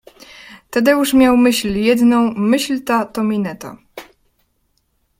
[0.69, 3.77] Tadeusz miał myśl jedną- myśl ta to mineta.